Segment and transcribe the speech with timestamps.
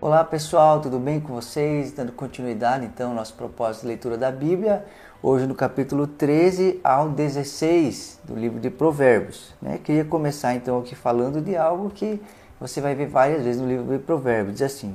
[0.00, 1.90] Olá pessoal, tudo bem com vocês?
[1.90, 4.86] Dando continuidade então ao nosso propósito de leitura da Bíblia,
[5.20, 9.52] hoje no capítulo 13 ao 16 do livro de Provérbios.
[9.60, 9.80] Né?
[9.82, 12.22] Queria começar então aqui falando de algo que
[12.60, 14.58] você vai ver várias vezes no livro de Provérbios.
[14.58, 14.94] Diz assim: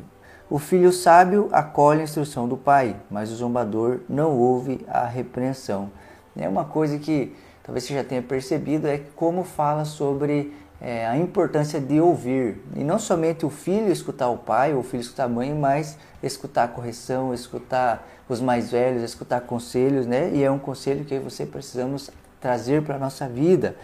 [0.49, 5.91] O filho sábio acolhe a instrução do pai, mas o zombador não ouve a repreensão.
[6.33, 11.17] É uma coisa que talvez você já tenha percebido é como fala sobre é, a
[11.17, 12.61] importância de ouvir.
[12.75, 15.97] E não somente o filho escutar o pai ou o filho escutar a mãe, mas
[16.21, 20.31] escutar a correção, escutar os mais velhos, escutar conselhos, né?
[20.33, 23.75] E é um conselho que você precisamos trazer para a nossa vida.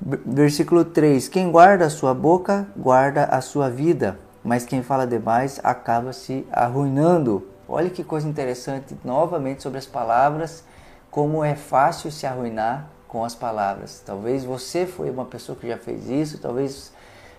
[0.00, 5.60] Versículo 3: Quem guarda a sua boca, guarda a sua vida, mas quem fala demais
[5.62, 7.46] acaba se arruinando.
[7.68, 10.62] Olha que coisa interessante, novamente sobre as palavras,
[11.10, 14.02] como é fácil se arruinar com as palavras.
[14.04, 16.92] Talvez você foi uma pessoa que já fez isso, talvez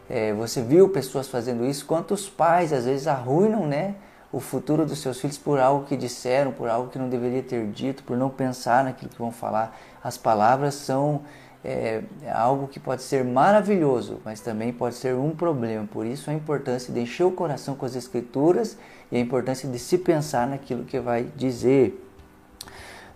[0.09, 1.85] é, você viu pessoas fazendo isso.
[1.85, 3.93] Quantos pais às vezes arruinam, né?
[4.31, 7.65] o futuro dos seus filhos por algo que disseram, por algo que não deveria ter
[7.67, 9.79] dito, por não pensar naquilo que vão falar.
[10.03, 11.21] As palavras são
[11.63, 12.01] é,
[12.33, 15.87] algo que pode ser maravilhoso, mas também pode ser um problema.
[15.87, 18.77] Por isso a importância de encher o coração com as escrituras
[19.11, 22.03] e a importância de se pensar naquilo que vai dizer.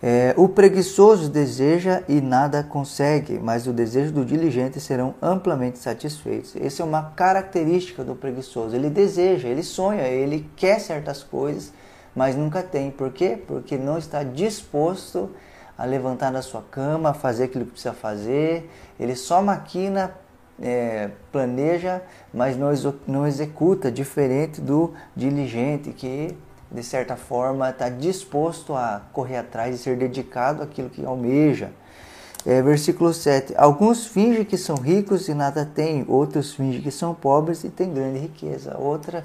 [0.03, 6.55] É, o preguiçoso deseja e nada consegue, mas o desejo do diligente serão amplamente satisfeitos.
[6.55, 8.75] Essa é uma característica do preguiçoso.
[8.75, 11.71] Ele deseja, ele sonha, ele quer certas coisas,
[12.15, 12.89] mas nunca tem.
[12.89, 13.37] Por quê?
[13.45, 15.29] Porque não está disposto
[15.77, 18.71] a levantar da sua cama, a fazer aquilo que precisa fazer.
[18.99, 20.11] Ele só maquina,
[20.59, 22.01] é, planeja,
[22.33, 22.71] mas não,
[23.07, 26.35] não executa, diferente do diligente que
[26.71, 31.71] de certa forma, está disposto a correr atrás e ser dedicado àquilo que almeja.
[32.45, 33.53] É, versículo 7.
[33.57, 37.93] Alguns fingem que são ricos e nada têm, outros fingem que são pobres e têm
[37.93, 38.77] grande riqueza.
[38.79, 39.23] Outra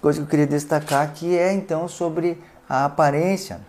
[0.00, 3.60] coisa que eu queria destacar aqui é então sobre a aparência.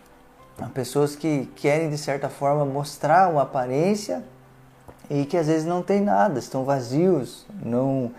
[0.59, 4.23] Há pessoas que querem de certa forma mostrar uma aparência
[5.09, 8.11] e que às vezes não tem nada, estão vazios, não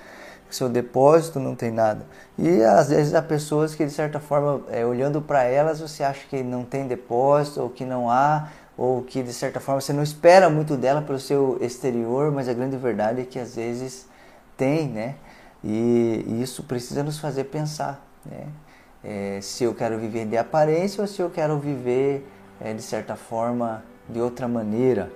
[0.51, 2.07] seu depósito não tem nada.
[2.39, 6.27] E às vezes há pessoas que de certa forma, é, olhando para elas, você acha
[6.29, 10.03] que não tem depósito ou que não há, ou que de certa forma você não
[10.03, 14.07] espera muito dela pelo seu exterior, mas a grande verdade é que às vezes
[14.57, 15.17] tem, né?
[15.63, 18.47] E, e isso precisa nos fazer pensar, né?
[19.03, 22.29] É, se eu quero viver de aparência ou se eu quero viver
[22.61, 25.11] é, de certa forma de outra maneira.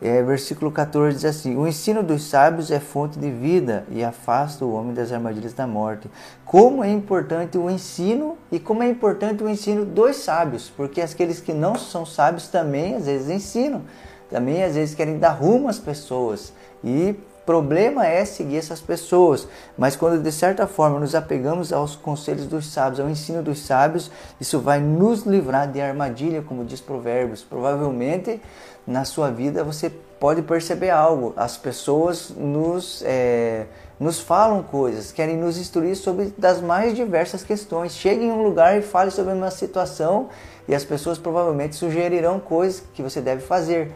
[0.00, 4.64] É, versículo 14 diz assim: O ensino dos sábios é fonte de vida e afasta
[4.64, 6.08] o homem das armadilhas da morte.
[6.44, 11.40] Como é importante o ensino e como é importante o ensino dos sábios, porque aqueles
[11.40, 13.82] que não são sábios também às vezes ensinam,
[14.30, 16.52] também às vezes querem dar rumo às pessoas
[16.84, 17.16] e
[17.48, 19.48] problema é seguir essas pessoas,
[19.78, 24.10] mas quando de certa forma nos apegamos aos conselhos dos sábios, ao ensino dos sábios,
[24.38, 27.42] isso vai nos livrar de armadilha, como diz Provérbios.
[27.42, 28.38] Provavelmente
[28.86, 29.88] na sua vida você
[30.20, 31.32] pode perceber algo.
[31.38, 33.64] As pessoas nos, é,
[33.98, 37.92] nos falam coisas, querem nos instruir sobre das mais diversas questões.
[37.92, 40.28] Chegue em um lugar e fale sobre uma situação
[40.68, 43.90] e as pessoas provavelmente sugerirão coisas que você deve fazer.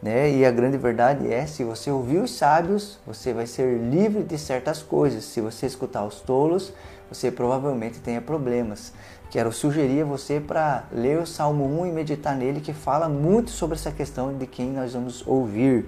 [0.00, 0.30] Né?
[0.30, 4.38] E a grande verdade é, se você ouvir os sábios, você vai ser livre de
[4.38, 5.24] certas coisas.
[5.24, 6.72] Se você escutar os tolos,
[7.10, 8.92] você provavelmente tenha problemas.
[9.30, 13.50] Quero sugerir a você para ler o Salmo 1 e meditar nele, que fala muito
[13.50, 15.86] sobre essa questão de quem nós vamos ouvir.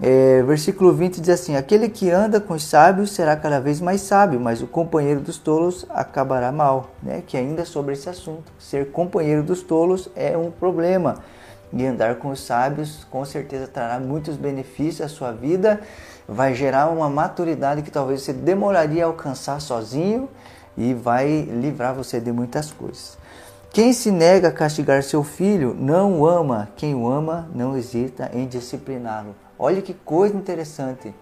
[0.00, 4.00] É, versículo 20 diz assim: Aquele que anda com os sábios será cada vez mais
[4.00, 6.90] sábio, mas o companheiro dos tolos acabará mal.
[7.02, 7.22] Né?
[7.26, 11.22] Que ainda sobre esse assunto, ser companheiro dos tolos é um problema.
[11.72, 15.80] E andar com os sábios com certeza trará muitos benefícios à sua vida,
[16.28, 20.28] vai gerar uma maturidade que talvez você demoraria a alcançar sozinho
[20.76, 23.16] e vai livrar você de muitas coisas.
[23.72, 28.30] Quem se nega a castigar seu filho não o ama, quem o ama não hesita
[28.34, 29.34] em discipliná-lo.
[29.58, 31.14] Olha que coisa interessante.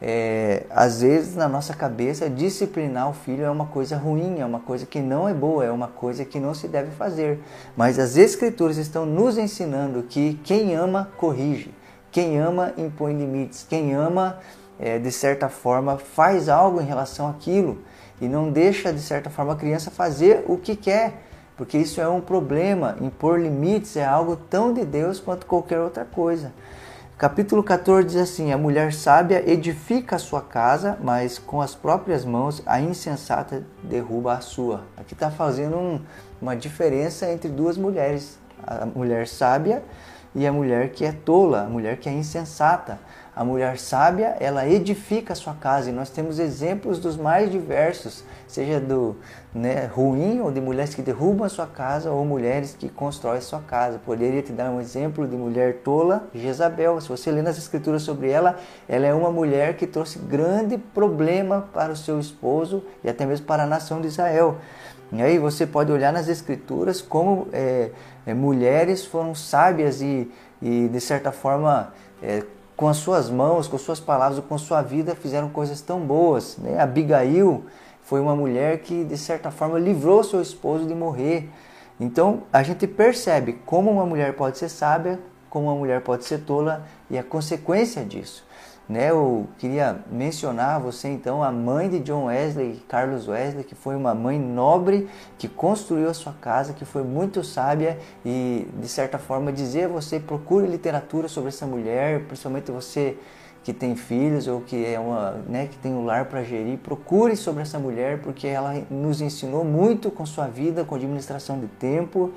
[0.00, 4.60] É, às vezes na nossa cabeça disciplinar o filho é uma coisa ruim, é uma
[4.60, 7.40] coisa que não é boa, é uma coisa que não se deve fazer.
[7.76, 11.74] Mas as escrituras estão nos ensinando que quem ama corrige,
[12.10, 14.38] quem ama impõe limites, quem ama
[14.78, 17.78] é, de certa forma faz algo em relação àquilo
[18.20, 21.22] e não deixa, de certa forma, a criança fazer o que quer,
[21.56, 22.96] porque isso é um problema.
[23.00, 26.52] Impor limites é algo tão de Deus quanto qualquer outra coisa.
[27.18, 32.26] Capítulo 14 diz assim: A mulher sábia edifica a sua casa, mas com as próprias
[32.26, 34.82] mãos a insensata derruba a sua.
[34.98, 36.00] Aqui está fazendo um,
[36.42, 39.82] uma diferença entre duas mulheres: a mulher sábia
[40.34, 42.98] e a mulher que é tola, a mulher que é insensata.
[43.36, 48.24] A mulher sábia, ela edifica a sua casa e nós temos exemplos dos mais diversos,
[48.48, 49.14] seja do
[49.54, 53.42] né, ruim ou de mulheres que derrubam a sua casa ou mulheres que constroem a
[53.42, 54.00] sua casa.
[54.02, 56.98] Poderia te dar um exemplo de mulher tola, Jezabel.
[56.98, 58.56] Se você ler nas escrituras sobre ela,
[58.88, 63.44] ela é uma mulher que trouxe grande problema para o seu esposo e até mesmo
[63.44, 64.56] para a nação de Israel.
[65.12, 67.90] E aí você pode olhar nas escrituras como é,
[68.24, 70.32] é, mulheres foram sábias e,
[70.62, 71.92] e de certa forma
[72.22, 72.42] é,
[72.76, 76.58] com as suas mãos, com suas palavras, com sua vida, fizeram coisas tão boas.
[76.58, 76.78] Né?
[76.78, 77.64] Abigail
[78.02, 81.48] foi uma mulher que, de certa forma, livrou seu esposo de morrer.
[81.98, 85.18] Então, a gente percebe como uma mulher pode ser sábia,
[85.48, 88.44] como uma mulher pode ser tola e a consequência disso.
[88.88, 93.96] Né, eu queria mencionar você então a mãe de John Wesley, Carlos Wesley, que foi
[93.96, 99.18] uma mãe nobre que construiu a sua casa, que foi muito sábia e de certa
[99.18, 103.18] forma dizer a você procure literatura sobre essa mulher, principalmente você
[103.64, 107.34] que tem filhos ou que é uma, né, que tem um lar para gerir, procure
[107.34, 112.30] sobre essa mulher porque ela nos ensinou muito com sua vida, com administração de tempo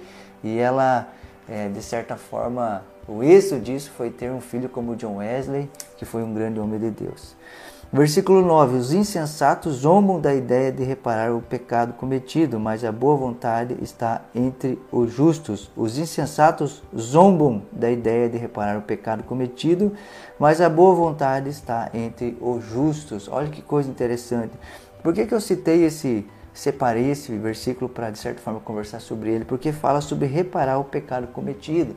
[0.43, 1.07] e ela
[1.47, 5.69] é, de certa forma o êxito disso foi ter um filho como John Wesley,
[5.99, 7.35] que foi um grande homem de Deus.
[7.91, 13.17] Versículo 9: Os insensatos zombam da ideia de reparar o pecado cometido, mas a boa
[13.17, 15.69] vontade está entre os justos.
[15.75, 19.91] Os insensatos zombam da ideia de reparar o pecado cometido,
[20.39, 23.27] mas a boa vontade está entre os justos.
[23.27, 24.53] Olha que coisa interessante.
[25.03, 29.31] Por que, que eu citei esse, separei esse versículo para, de certa forma, conversar sobre
[29.31, 29.43] ele?
[29.43, 31.95] Porque fala sobre reparar o pecado cometido.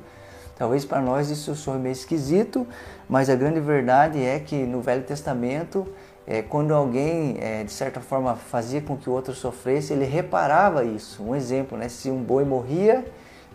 [0.57, 2.67] Talvez para nós isso soe meio esquisito,
[3.09, 5.87] mas a grande verdade é que no Velho Testamento,
[6.27, 10.85] é, quando alguém, é, de certa forma, fazia com que o outro sofresse, ele reparava
[10.85, 11.23] isso.
[11.23, 11.89] Um exemplo, né?
[11.89, 13.05] se um boi morria,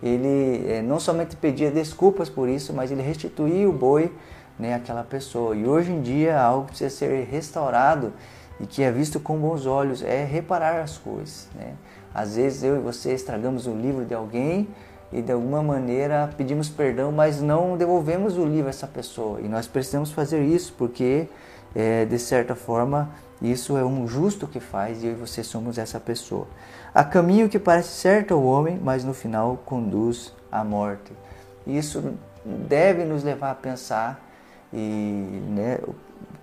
[0.01, 4.11] ele é, não somente pedia desculpas por isso, mas ele restituía o boi
[4.57, 5.55] né, àquela pessoa.
[5.55, 8.13] E hoje em dia, algo que precisa ser restaurado
[8.59, 11.47] e que é visto com bons olhos é reparar as coisas.
[11.55, 11.73] Né?
[12.13, 14.67] Às vezes eu e você estragamos o livro de alguém
[15.11, 19.39] e de alguma maneira pedimos perdão, mas não devolvemos o livro a essa pessoa.
[19.41, 21.27] E nós precisamos fazer isso porque,
[21.75, 23.09] é, de certa forma,
[23.41, 26.47] isso é um justo que faz e eu e você somos essa pessoa.
[26.93, 31.13] Há caminho que parece certo ao homem, mas no final conduz à morte.
[31.65, 32.13] Isso
[32.45, 34.23] deve nos levar a pensar
[34.73, 35.79] e né,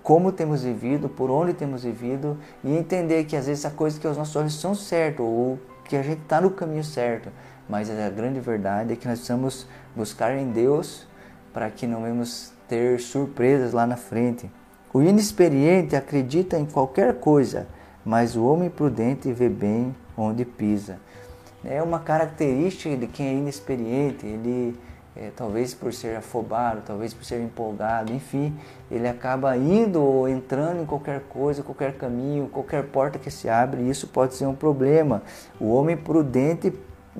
[0.01, 4.07] como temos vivido, por onde temos vivido e entender que às vezes a coisa que
[4.07, 7.29] aos nossos olhos são certo ou que a gente está no caminho certo,
[7.69, 11.07] mas a grande verdade é que nós precisamos buscar em Deus
[11.53, 14.51] para que não venhamos ter surpresas lá na frente.
[14.93, 17.67] O inexperiente acredita em qualquer coisa,
[18.03, 20.99] mas o homem prudente vê bem onde pisa.
[21.63, 24.77] É uma característica de quem é inexperiente, ele
[25.15, 28.53] é, talvez por ser afobado, talvez por ser empolgado, enfim,
[28.91, 33.81] ele acaba indo ou entrando em qualquer coisa, qualquer caminho, qualquer porta que se abre,
[33.81, 35.23] e isso pode ser um problema.
[35.59, 36.73] O homem prudente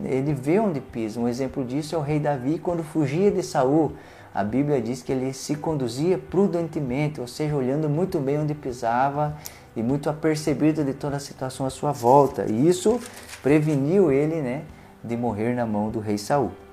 [0.04, 1.20] ele vê onde pisa.
[1.20, 3.94] Um exemplo disso é o rei Davi quando fugia de Saul.
[4.34, 9.38] A Bíblia diz que ele se conduzia prudentemente, ou seja, olhando muito bem onde pisava
[9.74, 12.46] e muito apercebido de toda a situação à sua volta.
[12.46, 13.00] E isso
[13.42, 14.64] preveniu ele né,
[15.02, 16.65] de morrer na mão do rei Saul.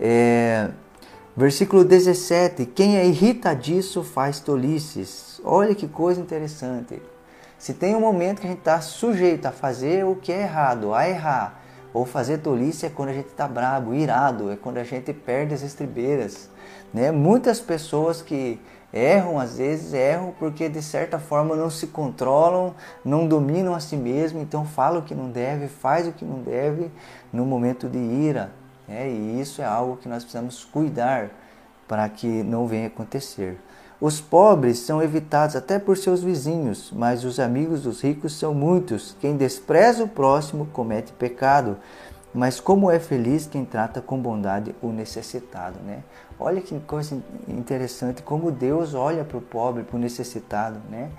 [0.00, 0.70] É,
[1.36, 5.40] versículo 17: Quem é irritadiço faz tolices.
[5.44, 7.00] Olha que coisa interessante.
[7.58, 10.94] Se tem um momento que a gente está sujeito a fazer o que é errado,
[10.94, 11.60] a errar,
[11.92, 15.54] ou fazer tolice é quando a gente está bravo, irado, é quando a gente perde
[15.54, 16.48] as estribeiras.
[16.94, 17.10] Né?
[17.10, 18.60] Muitas pessoas que
[18.92, 23.96] erram, às vezes, erram porque de certa forma não se controlam, não dominam a si
[23.96, 26.90] mesmo, então fala o que não deve, faz o que não deve
[27.32, 28.52] no momento de ira.
[28.88, 29.10] Né?
[29.10, 31.30] E isso é algo que nós precisamos cuidar
[31.86, 33.60] para que não venha acontecer.
[34.00, 39.16] Os pobres são evitados até por seus vizinhos, mas os amigos dos ricos são muitos.
[39.20, 41.76] Quem despreza o próximo comete pecado.
[42.32, 46.04] Mas como é feliz quem trata com bondade o necessitado, né?
[46.38, 51.10] Olha que coisa interessante como Deus olha para o pobre, para o necessitado, né?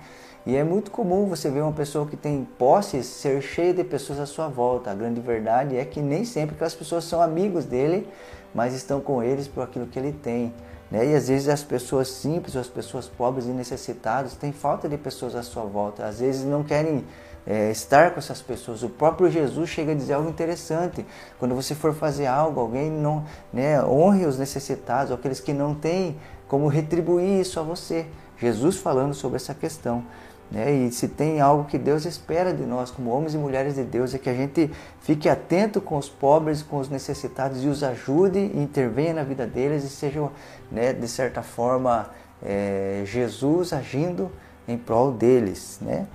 [0.46, 4.18] E é muito comum você ver uma pessoa que tem posses ser cheia de pessoas
[4.18, 4.90] à sua volta.
[4.90, 8.08] A grande verdade é que nem sempre aquelas pessoas são amigos dele,
[8.54, 10.52] mas estão com eles por aquilo que ele tem.
[10.90, 11.08] Né?
[11.08, 15.34] E às vezes as pessoas simples, as pessoas pobres e necessitadas têm falta de pessoas
[15.34, 16.06] à sua volta.
[16.06, 17.04] Às vezes não querem
[17.46, 18.82] é, estar com essas pessoas.
[18.82, 21.04] O próprio Jesus chega a dizer algo interessante.
[21.38, 26.16] Quando você for fazer algo, alguém não né, honre os necessitados, aqueles que não têm
[26.48, 28.06] como retribuir isso a você.
[28.38, 30.02] Jesus falando sobre essa questão.
[30.50, 30.72] Né?
[30.72, 34.14] E se tem algo que Deus espera de nós, como homens e mulheres de Deus,
[34.14, 38.38] é que a gente fique atento com os pobres, com os necessitados e os ajude,
[38.54, 40.28] intervenha na vida deles e seja,
[40.70, 42.10] né, de certa forma,
[42.42, 44.30] é, Jesus agindo
[44.66, 45.78] em prol deles.
[45.80, 46.06] Né?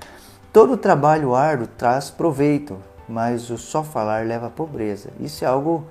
[0.52, 2.78] Todo trabalho árduo traz proveito,
[3.08, 5.10] mas o só falar leva à pobreza.
[5.20, 5.86] Isso é algo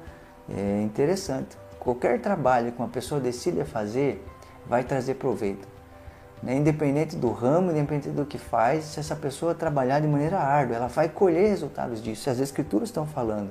[0.48, 1.56] é, interessante.
[1.78, 4.24] Qualquer trabalho que uma pessoa decida fazer
[4.66, 5.73] vai trazer proveito.
[6.44, 6.56] Né?
[6.56, 10.88] Independente do ramo, independente do que faz, se essa pessoa trabalhar de maneira árdua, ela
[10.88, 12.28] vai colher resultados disso.
[12.28, 13.50] As escrituras estão falando.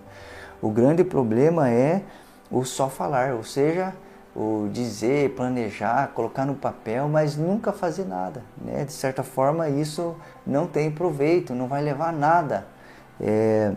[0.62, 2.04] O grande problema é
[2.52, 3.94] o só falar, ou seja,
[4.36, 8.44] o dizer, planejar, colocar no papel, mas nunca fazer nada.
[8.64, 8.86] Né?
[8.86, 12.68] De certa forma, isso não tem proveito, não vai levar a nada.
[13.20, 13.74] É,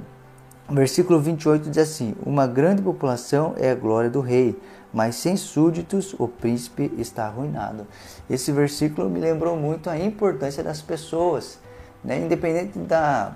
[0.68, 4.60] versículo 28 diz assim: Uma grande população é a glória do rei,
[4.96, 7.86] mas sem súditos o príncipe está arruinado.
[8.30, 11.58] Esse versículo me lembrou muito a importância das pessoas.
[12.02, 12.20] Né?
[12.20, 13.34] Independente da,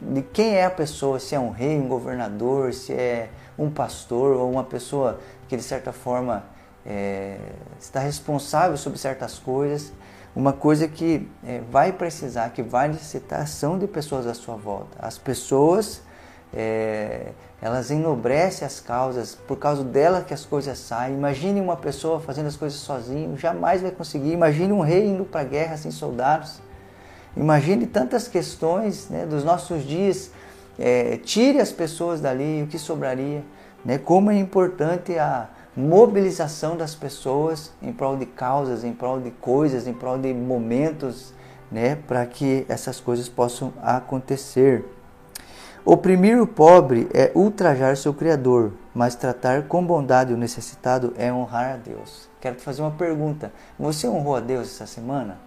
[0.00, 4.36] de quem é a pessoa, se é um rei, um governador, se é um pastor
[4.36, 6.44] ou uma pessoa que de certa forma
[6.86, 7.38] é,
[7.80, 9.92] está responsável sobre certas coisas,
[10.32, 14.96] uma coisa que é, vai precisar, que vai necessitar são de pessoas à sua volta.
[15.00, 16.02] As pessoas,
[16.54, 21.14] é, elas enobrecem as causas, por causa dela que as coisas saem.
[21.14, 24.32] Imagine uma pessoa fazendo as coisas sozinho, jamais vai conseguir.
[24.32, 26.60] Imagine um rei indo para a guerra sem soldados.
[27.36, 30.30] Imagine tantas questões né, dos nossos dias.
[30.78, 33.42] É, tire as pessoas dali, o que sobraria.
[33.84, 33.98] Né?
[33.98, 39.86] Como é importante a, mobilização das pessoas em prol de causas, em prol de coisas,
[39.86, 41.32] em prol de momentos,
[41.70, 44.84] né, para que essas coisas possam acontecer.
[45.84, 51.74] Oprimir o pobre é ultrajar seu Criador, mas tratar com bondade o necessitado é honrar
[51.74, 52.28] a Deus.
[52.38, 55.38] Quero te fazer uma pergunta: você honrou a Deus essa semana?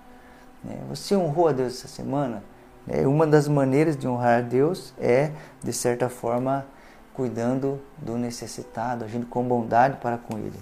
[0.63, 2.43] Né, você honrou a Deus essa semana?
[2.87, 5.31] Né, uma das maneiras de honrar a Deus é,
[5.63, 6.65] de certa forma,
[7.13, 10.59] cuidando do necessitado, agindo com bondade para com ele.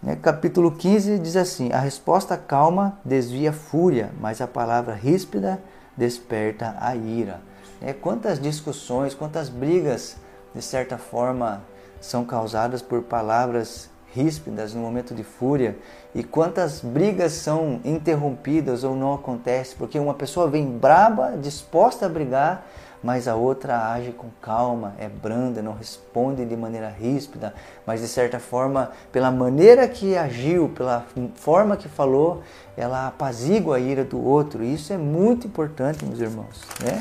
[0.00, 0.16] Né?
[0.22, 5.60] Capítulo 15 diz assim: A resposta calma desvia a fúria, mas a palavra ríspida
[5.96, 7.40] desperta a ira.
[7.82, 10.16] É, quantas discussões, quantas brigas,
[10.54, 11.62] de certa forma,
[12.00, 15.78] são causadas por palavras ríspidas no momento de fúria
[16.14, 22.08] e quantas brigas são interrompidas ou não acontecem porque uma pessoa vem braba, disposta a
[22.08, 22.66] brigar,
[23.02, 27.54] mas a outra age com calma, é branda, não responde de maneira ríspida,
[27.86, 31.06] mas de certa forma, pela maneira que agiu, pela
[31.36, 32.42] forma que falou,
[32.76, 34.62] ela apazigua a ira do outro.
[34.62, 36.60] Isso é muito importante, meus irmãos.
[36.84, 37.00] Né?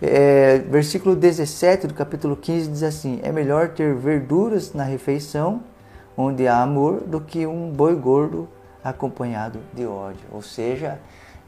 [0.00, 5.60] É, versículo 17 do capítulo 15 diz assim: É melhor ter verduras na refeição,
[6.16, 8.48] onde há amor, do que um boi gordo
[8.82, 10.24] acompanhado de ódio.
[10.30, 11.00] Ou seja,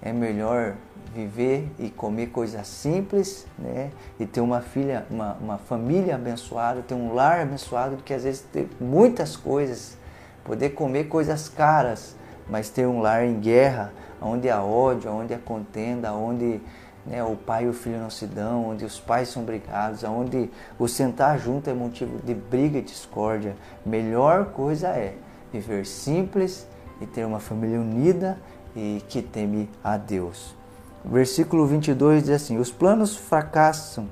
[0.02, 0.74] é melhor
[1.14, 3.90] viver e comer coisas simples, né?
[4.18, 8.24] E ter uma filha, uma, uma família abençoada, ter um lar abençoado, do que às
[8.24, 9.96] vezes ter muitas coisas,
[10.44, 12.16] poder comer coisas caras,
[12.48, 16.60] mas ter um lar em guerra, onde há ódio, onde há contenda, onde
[17.06, 20.50] né, o pai e o filho não se dão, onde os pais são brigados, onde
[20.78, 23.56] o sentar junto é motivo de briga e discórdia.
[23.84, 25.14] Melhor coisa é
[25.52, 26.66] viver simples
[27.00, 28.38] e ter uma família unida
[28.76, 30.54] e que teme a Deus.
[31.04, 34.08] Versículo 22 diz assim: Os planos fracassam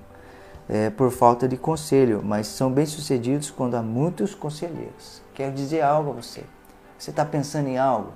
[0.69, 5.23] é, por falta de conselho, mas são bem-sucedidos quando há muitos conselheiros.
[5.35, 6.45] Quero dizer algo a você.
[6.99, 8.13] Você está pensando em algo?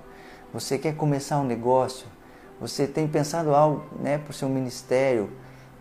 [0.52, 2.06] Você quer começar um negócio?
[2.62, 5.30] Você tem pensado algo né, para o seu ministério?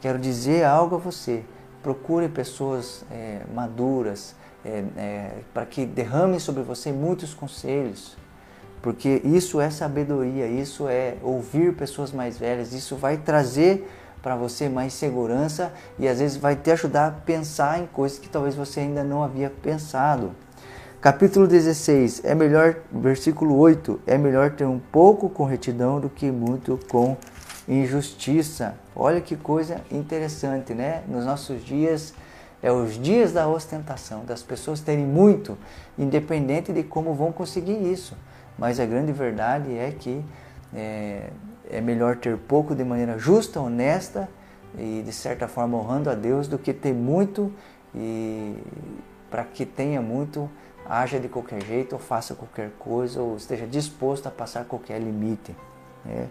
[0.01, 1.43] Quero dizer algo a você.
[1.81, 4.35] Procure pessoas é, maduras
[4.65, 8.17] é, é para que derramem sobre você muitos conselhos
[8.81, 13.87] porque isso é sabedoria, isso é ouvir pessoas mais velhas, isso vai trazer
[14.21, 18.29] para você mais segurança e às vezes vai te ajudar a pensar em coisas que
[18.29, 20.31] talvez você ainda não havia pensado.
[21.01, 26.29] Capítulo 16, é melhor, versículo 8, é melhor ter um pouco com retidão do que
[26.29, 27.17] muito com
[27.67, 28.75] injustiça.
[28.95, 31.01] Olha que coisa interessante, né?
[31.07, 32.13] Nos nossos dias,
[32.61, 35.57] é os dias da ostentação, das pessoas terem muito,
[35.97, 38.15] independente de como vão conseguir isso.
[38.55, 40.23] Mas a grande verdade é que
[40.71, 41.31] é,
[41.71, 44.29] é melhor ter pouco de maneira justa, honesta
[44.77, 47.51] e de certa forma honrando a Deus do que ter muito
[47.95, 48.55] e
[49.31, 50.49] para que tenha muito,
[50.91, 55.55] haja de qualquer jeito ou faça qualquer coisa ou esteja disposto a passar qualquer limite.
[56.05, 56.27] É,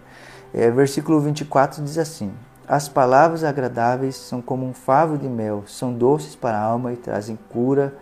[0.53, 2.31] é, versículo 24 diz assim:
[2.67, 6.97] As palavras agradáveis são como um favo de mel, são doces para a alma e
[6.97, 7.95] trazem cura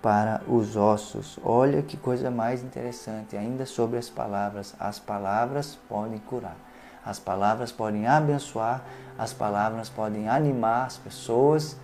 [0.00, 1.36] para os ossos.
[1.42, 4.72] Olha que coisa mais interessante, ainda sobre as palavras.
[4.78, 6.56] As palavras podem curar,
[7.04, 8.84] as palavras podem abençoar,
[9.18, 11.76] as palavras podem animar as pessoas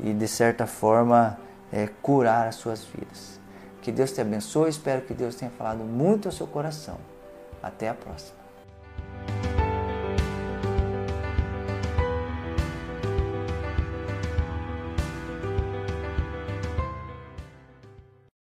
[0.00, 1.38] e, de certa forma,
[1.72, 3.45] é, curar as suas vidas.
[3.86, 6.98] Que Deus te abençoe, espero que Deus tenha falado muito ao seu coração.
[7.62, 8.35] Até a próxima.